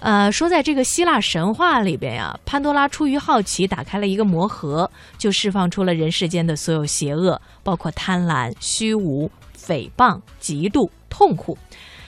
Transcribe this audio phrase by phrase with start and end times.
[0.00, 11.58] 呃，说在这个希腊神话里边呀，潘多拉出于好奇打开了一个魔盒，就释放出了人世间的所有邪恶，包括贪婪、虚无、诽谤、嫉妒、痛苦。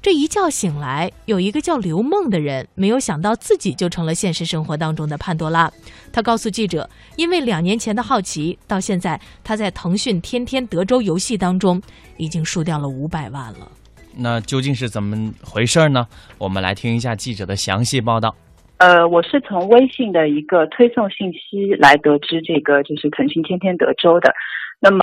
[0.00, 5.70] 这一觉醒来，有一个叫刘梦的人，没有想到自己就成了现实生活当中的潘多拉。
[6.12, 11.80] 他告诉记者，因为两年前的好奇，到现在他在腾讯天天德州游戏当中
[12.16, 13.70] 已经输掉了五百万了。
[14.16, 16.06] 那究竟是怎么回事呢？
[16.38, 18.34] 我们来听一下记者的详细报道。
[18.78, 24.34] 呃，我是从微信的一个推送信息来得知这个就是腾讯天天德州的。
[24.80, 24.98] 那么，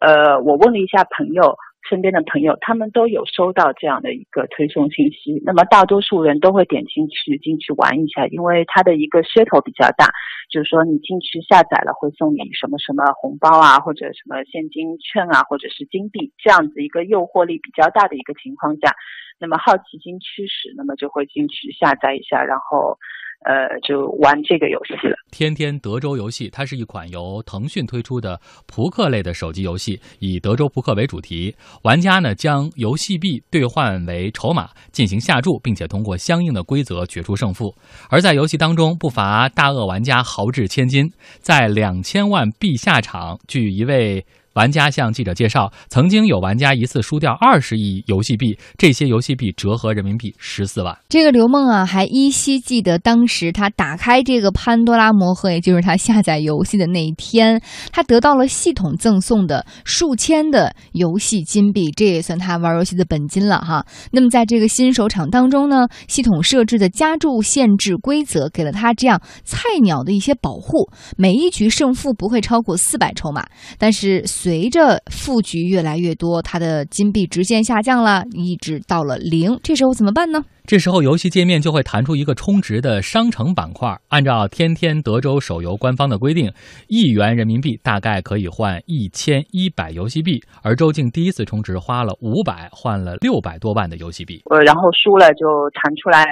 [0.00, 1.56] 呃，我问了一下朋友。
[1.88, 5.40] 身边的朋友，他们都有收到这样的一个推送信息。
[5.44, 10.06] 那么大多数人都会点进去进去玩一下，因为它的一个噱头比较大，
[10.50, 18.94] 就是说你进去下载了会送你什么什么红包啊，或者什么现金券啊，或者是金币，这样子一个诱惑力比较大的一个情况下，
[19.38, 22.98] 那么好奇心驱使，那么就会进去下载一下，然后。
[23.44, 25.14] 呃，就玩这个游戏了。
[25.30, 31.54] 天天德州游戏，它是一款由腾讯推出的扑克类的手机游戏，以德州扑克为主题。
[31.82, 37.74] 玩家呢将游戏币兑换为筹码进行下注，并且通过相应的规则决出胜负。
[38.08, 41.10] 而在游戏当中，不乏大鳄玩家豪掷千金，
[41.40, 43.38] 在两千万币下场。
[43.46, 44.24] 据一位。
[44.54, 50.96] 玩家向记者介绍，曾经有玩家一次输掉二十亿游戏币，这些游戏币折合人民币十四万。
[51.08, 57.60] 这个刘梦啊，还依稀记得当时他打开这个潘多拉魔盒，也就是他下载游戏的那一天，
[57.90, 63.84] 他得到了系统赠送的数千的游戏金币，这也算他玩游戏的本金了哈。
[64.12, 73.44] 那么在这个新手场当中呢，系统设置的加注限制规则给了他这样菜鸟的一些保护，每一局胜负不会超过四百筹码，
[73.78, 74.24] 但是。
[74.44, 79.58] 随着负局越来越多，他的金币直线下降了，一直到了零。
[79.62, 80.44] 这时候怎么办呢？
[80.66, 83.98] 这时候游戏界面就会弹出一个充值的商城板块。
[84.08, 86.52] 按照天天德州手游官方的规定，
[86.88, 90.42] 一元人民币大概可以换一千一百游戏币。
[90.62, 94.42] 而周静第一次充值花了五百，换了六百多万的游戏币。
[94.50, 96.22] 呃，然后输了就弹出来，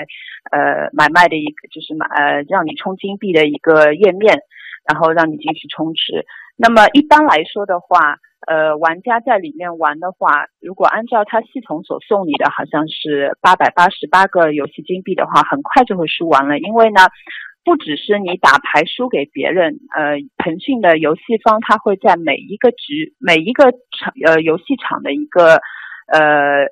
[0.52, 4.36] 呃，买卖的一个就是买呃让你充金币的一个页面，
[4.84, 6.26] 然后让你进去充值。
[6.56, 16.58] 那么一般来说的话，呃，玩家在里面玩的话，如果按照他系统所送你的，好像是八百八十八个游戏金币的话，很快就会输完了。
[16.58, 17.00] 因为呢，
[17.64, 25.60] 不只是你打牌输给别人，呃，腾讯的游戏方他会在每一个局、每一个场、呃游戏场的一个，
[26.12, 26.20] 呃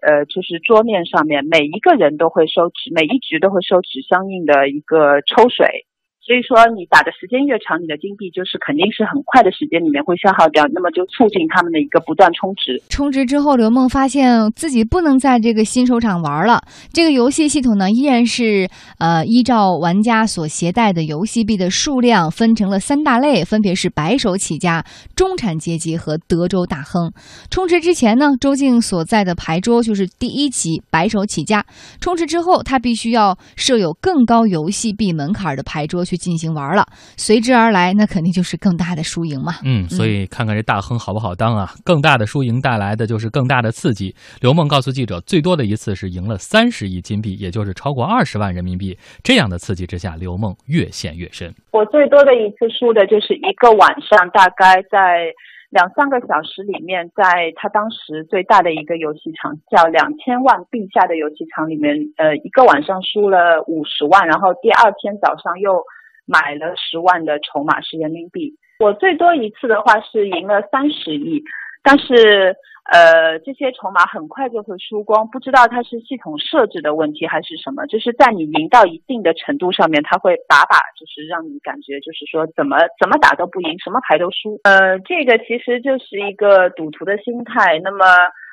[0.02, 5.86] 呃，就是桌面上面，每一个人都会收取，每一局都会收取相应的一个抽水。
[6.22, 12.81] 所以说，你打的时间越长，你的金币就是肯定是很快的时间里面会消耗掉，那么就促进他们的一个不断充值。
[12.91, 16.62] 充值之后，刘梦发现自己不能在这个新手场玩了。
[16.92, 24.84] 这个游戏系统呢，依然是呃依照玩家所携带的游戏币的数量分成了三大类，分别是白手起家、
[25.16, 27.10] 中产阶级和德州大亨。
[27.50, 31.64] 充值之前呢，周静所在的牌桌就是第一级白手起家。
[31.98, 36.04] 充值之后，他必须要设有更高游戏币门槛的牌桌。
[36.10, 36.84] 去进行玩了，
[37.16, 39.53] 随之而来，那肯定就是更大的输赢嘛。
[39.65, 41.71] 嗯，所以看看这大亨好不好当啊？
[41.84, 44.12] 更大的输赢带来的就是更大的刺激。
[44.41, 48.98] 刘梦告诉记者，最多的一次是赢了三十亿金币，也就是超过二十万人民币。
[49.22, 51.54] 这样的刺激之下，刘梦越陷越深。
[51.71, 55.32] 我最多的一次输的就是一个晚上，大概在。
[55.71, 65.78] 两三个小时里面，在他当时最大的一个游戏场，叫两千万币下的游戏场里面，呃，一个晚上输了五十万，然后第二天早上又
[66.30, 68.54] 买了十万的筹码是人民币。
[68.78, 71.42] 我最多一次的话是赢了三十亿，
[71.82, 72.56] 但是。
[72.91, 77.86] 呃，这些筹码很快就会输光，不知道它是系统设置的问题还是什么。
[77.86, 84.58] 就是在你赢到一定的程度上面，它会把把，就是让你感觉就是说怎么怎么打都不赢，什么牌都输。
[84.64, 87.78] 呃，这个其实就是一个赌徒的心态。
[87.78, 88.04] 那么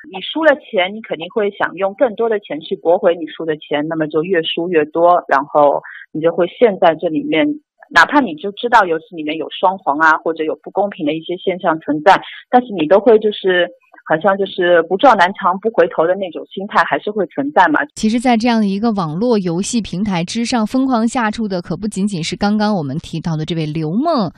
[0.08, 7.58] 你输了钱，你肯定会想用更多的钱去驳回你输的钱，那么就越输越多，然后你就会陷在这里面。
[7.90, 12.20] 哪怕你就知道游戏里面有双黄啊，或者有不公平的一些现象存在，
[12.50, 13.68] 但是你都会就是。
[14.08, 17.78] 好像就是不撞南墙不回头的那种心态还是会存在嘛？
[17.94, 24.32] 其实，在这样的一个网络游戏平台之上，疯狂下注的可不仅仅是刚刚我们提到的这位刘梦。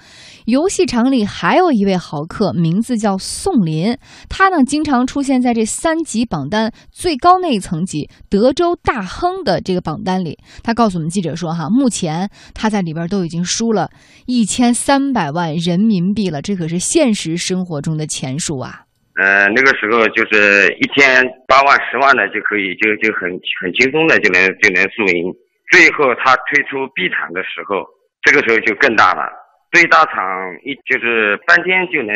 [0.47, 3.97] 游戏场里还有一位豪客，名字叫宋林，
[4.29, 10.37] 他呢经常出现在这三级榜单最高那一层级德州大亨的这个榜单里。
[10.65, 13.89] 他告诉我们记者说：“哈，目前他在里边都已经输了
[14.27, 18.87] 一千三百万人民币了，这可是现实生活中的钱数啊。”
[19.21, 23.29] 呃，那个时候就是一天八万、十万的就可以，就就很
[23.61, 25.29] 很轻松的就能就能输赢。
[25.71, 27.85] 最后他推出 B 场的时候，
[28.23, 29.29] 这个时候就更大了。
[29.73, 30.25] 最大场
[30.65, 32.15] 一就是半天就能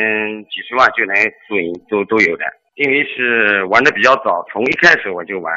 [0.48, 1.14] 几十万就能
[1.46, 2.44] 输赢都都有的，
[2.76, 5.52] 因为是玩的比较早，从一开始我就玩。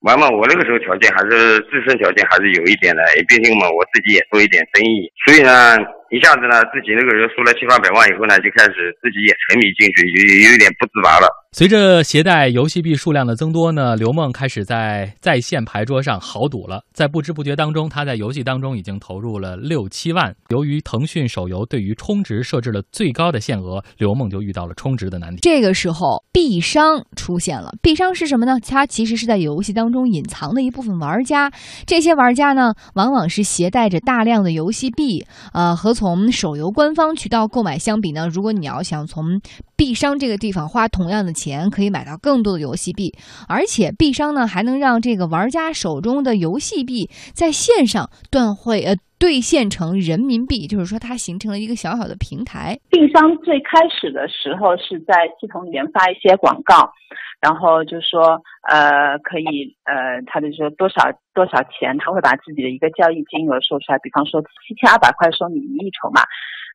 [0.00, 5.76] 完嘛，我那个时候条件还是自身条件还是有一点的，毕竟嘛，我自己也做一点生意，所以呢，
[6.08, 11.28] 一下子呢，自己那个时候输了七八百万以后呢，就开始自己也沉迷进去，有有点不自拔了。
[11.52, 16.84] 随着携带游戏币数量的增多呢，刘梦开始在在线牌桌上豪赌了。
[16.92, 20.32] 在不知不觉当中，他在游戏当中已经投入了六七万。
[20.50, 25.40] 由于腾讯手游对于充值设置了最高的限额，刘梦就遇到了充值的难题。
[25.42, 27.72] 这个时候，币商出现了。
[27.82, 28.60] 币商是什么呢？
[28.60, 31.50] 它其实是在游戏当中隐藏的一部分玩家。
[31.84, 35.26] 这些玩家呢，往往是携带着大量的游戏币。
[35.52, 39.40] 呃，和从手游官方渠道购买相比呢，如果你要想从
[39.80, 43.14] 币商这个地方花同样的钱，可以买到更多的游戏币，
[43.48, 52.78] 而且币商呢还能让这个玩家手中的游戏币在线上兑汇呃兑现成人民币，就是说它形成了一个小小的平台。
[52.90, 56.92] 币商最开始的时候是在系统里面发一些广告，
[57.40, 58.36] 然后就说
[58.68, 66.20] 呃可以呃他就说多少多少钱，他会把自己的一个交易金额说出来，比方说七千二百块收你一筹码，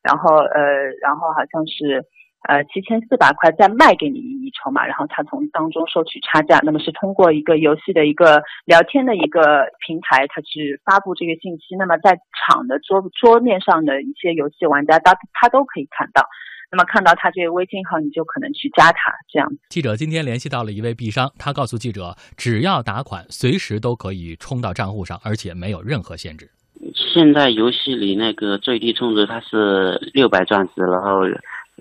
[0.01, 2.01] 然后呃然后好像是。
[2.47, 6.59] 呃，七千四百块再卖给你一筹码，然后他从当中收取差价。
[6.63, 11.75] 那么是通过一个游戏的一个聊天的一个平台，他去发布这个信息。
[11.75, 16.23] 那么在场的桌桌面上的一些游戏玩家，他他都可以看到。
[16.71, 19.49] 那么看到他这个微信号，你就可能去加他这样。
[19.69, 26.49] 记者今天联系到了一位币商，他告诉记者，只要打款，随时都可以充到账户上，而且没有任何限制。
[26.95, 31.21] 现在游戏里那个最低充值它是六百钻石，然后。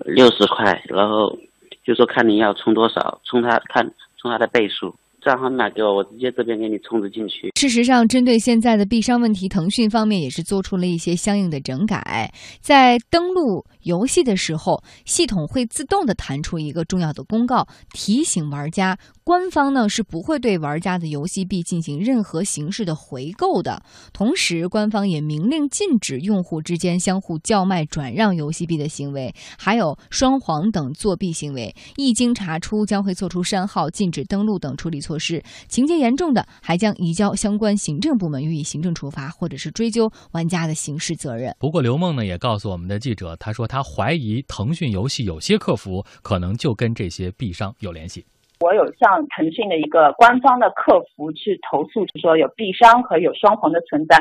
[0.03, 1.37] 六十块，然后
[1.85, 4.93] 就说看你要充多少，充他看充他的倍数。
[5.21, 7.49] 账号密码给我，我直接这边给你充值进去。
[7.55, 12.31] 事实上，针对现在的币商问题，腾讯方面也是做出了一些相应的整改。
[12.61, 23.81] 在登录游戏的时候，系统会自动的弹出一个重要的公告，提醒玩家，官方呢是不会对玩家的游戏币进行任何形式的回购的。
[24.13, 35.15] 同时，官方也明令禁止用户之间相互叫卖、转让游戏币的行为，还有双黄等作弊行为，一经查出将会做出删号、禁止登录等处理措。
[35.17, 41.55] 施情节严重的，还将移交相关行政部门予以行政处罚，或者是追究玩家的刑事责任。
[41.57, 48.25] 不过，刘梦呢也告诉我们的记者，他说他他怀疑腾讯游戏有些客服可能就跟这些币商有联系。
[48.61, 54.15] 我有向腾讯的一个官方的客服去投诉，就说有币商和有双红的存在。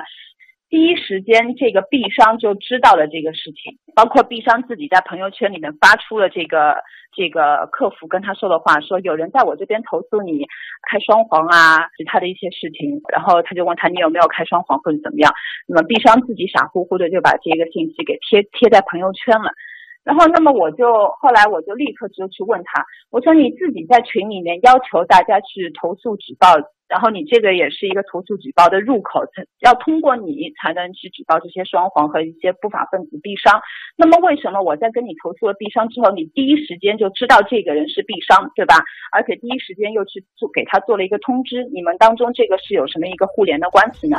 [0.74, 6.74] 第一时间，这个币商就知道了这个事情，包括币商自己在朋友圈里面发出了这个
[7.14, 10.44] 这个客服跟他说的话，说有人在我这边投诉你
[10.90, 15.32] 开双黄啊，其他的一些事情，然后他就问他你有没有开双黄或者怎么样，
[15.68, 19.52] 那么币商自己傻乎乎的就把这个信息给贴贴在朋友圈了。
[20.02, 20.84] 然后，那么我就
[21.22, 26.48] 后来我就立刻就去问他，我说你自己在群里面要求大家去投诉举报，
[26.88, 29.20] 然后你这个也是一个投诉举报的入口，
[29.60, 33.60] 要通过你才能去举报这些双黄和一些不法分子币商。
[33.96, 38.76] 那么为什么我在跟你投诉了币商之后，你第一时间就知道这个人是币商，对吧？
[39.12, 44.18] 而且第一时间又去做给他做了一个通知，你们当中这个是有什么一个互联的关系呢？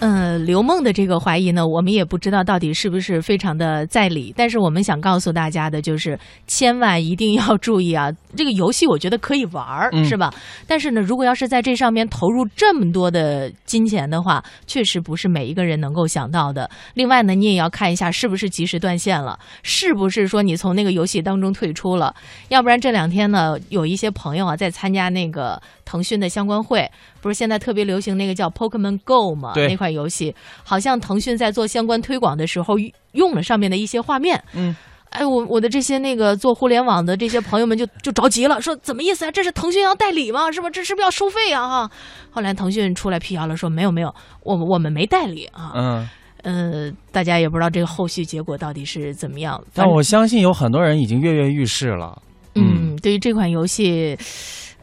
[0.00, 4.34] 嗯，刘梦的这个怀疑呢，我们也不知道到底是不是非常的在理。
[4.36, 8.12] 但是我们想告诉大家的就是，千万一定要注意啊！
[8.36, 10.30] 这个游戏我觉得可以玩儿，是吧？
[10.66, 16.68] 但是呢，如果要是在这上面投入这么多的金钱的话，确实不是每一个人能够想到的。
[16.92, 22.14] 另外呢，你也要看一下是不是及时断线了，是不是说你从那个游戏当中退出了？
[22.48, 26.90] 要不然这两天呢，有一些朋友啊在参加那个腾讯的相关会，
[27.24, 29.54] 不是现在特别流行那个叫 Pokemon Go 吗？
[29.56, 32.74] 那款游戏好像腾讯在做相关推广的时候
[33.12, 34.42] 用了上面的一些画面。
[34.52, 34.76] 嗯。
[35.08, 39.30] 哎，我我的这些那个做互联网的这些朋友们就就 着急了，说怎么意思啊？
[39.30, 40.50] 这是腾讯要代理吗？
[40.50, 40.68] 是吧？
[40.68, 41.68] 这是不是要收费啊？
[41.68, 41.90] 哈！
[42.30, 44.12] 后来腾讯出来辟谣了，说没有没有，
[44.42, 45.72] 我我们没代理啊。
[45.76, 46.08] 嗯，
[46.42, 49.62] 呃，大家也不知道这个后续结果到底是怎么样。
[49.72, 52.20] 但我相信有很多人已经跃跃欲试了。
[52.56, 54.18] 嗯，对于这款游戏。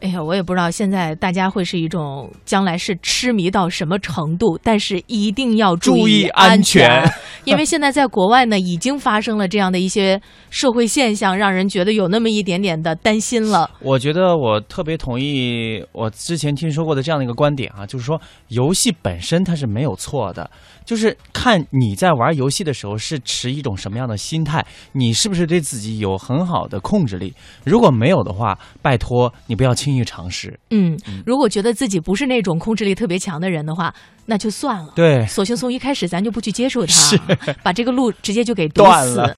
[0.02, 7.08] 哎呀，我也不知道现在大家会是一种将来是痴迷到什么程度，但是一定要注意安全，
[7.44, 13.70] 因为现在在国外呢，已经发生了这样的一些社会现象，让人觉得有那么一点点的担心了。
[13.78, 20.50] 我觉得我特别同意我之前听说过的这样的一个观点啊，就是说游戏本身它是没有错的。
[20.84, 27.34] 就是看你在玩游戏的时候是持一种什么样的心态，你是不是对自己有很好的控制力？
[27.64, 30.58] 如果没有的话，拜托你不要轻轻易尝试。
[30.70, 33.94] 嗯，如果觉得自己不是那种控制力特别强的人的话，
[34.26, 34.92] 那就算了。
[34.94, 37.18] 对， 索性从一开始咱就不去接触它，
[37.62, 39.30] 把这个路直接就给堵死断了。